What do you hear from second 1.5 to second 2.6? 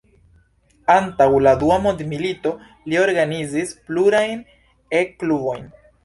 dua mondmilito